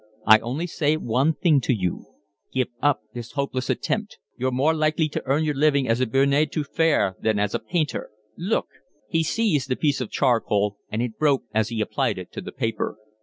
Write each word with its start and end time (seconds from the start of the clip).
I 0.25 0.39
only 0.39 0.65
say 0.65 0.97
one 0.97 1.35
thing 1.35 1.61
to 1.61 1.75
you, 1.75 2.07
give 2.51 2.69
up 2.81 3.01
this 3.13 3.33
hopeless 3.33 3.69
attempt. 3.69 4.17
You're 4.35 4.49
more 4.49 4.73
likely 4.73 5.07
to 5.09 5.21
earn 5.27 5.43
your 5.43 5.53
living 5.53 5.87
as 5.87 6.01
a 6.01 6.07
bonne 6.07 6.33
a 6.33 6.47
tout 6.47 6.65
faire 6.73 7.15
than 7.21 7.37
as 7.37 7.53
a 7.53 7.59
painter. 7.59 8.09
Look." 8.35 8.69
He 9.09 9.21
seized 9.21 9.71
a 9.71 9.75
piece 9.75 10.01
of 10.01 10.09
charcoal, 10.09 10.77
and 10.89 11.03
it 11.03 11.19
broke 11.19 11.43
as 11.53 11.69
he 11.69 11.81
applied 11.81 12.17
it 12.17 12.31
to 12.31 12.41
the 12.41 12.51
paper. 12.51 12.97